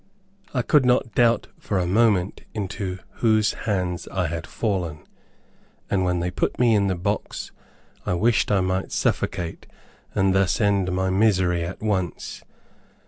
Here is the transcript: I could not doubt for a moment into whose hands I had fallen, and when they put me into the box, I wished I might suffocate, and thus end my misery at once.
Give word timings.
I 0.51 0.63
could 0.63 0.83
not 0.83 1.13
doubt 1.13 1.47
for 1.59 1.77
a 1.77 1.85
moment 1.85 2.41
into 2.55 2.97
whose 3.17 3.53
hands 3.53 4.07
I 4.11 4.25
had 4.25 4.47
fallen, 4.47 5.05
and 5.91 6.03
when 6.03 6.21
they 6.21 6.31
put 6.31 6.57
me 6.57 6.73
into 6.73 6.95
the 6.95 6.99
box, 6.99 7.51
I 8.03 8.15
wished 8.15 8.51
I 8.51 8.61
might 8.61 8.91
suffocate, 8.91 9.67
and 10.15 10.33
thus 10.33 10.59
end 10.59 10.91
my 10.91 11.11
misery 11.11 11.63
at 11.63 11.83
once. 11.83 12.41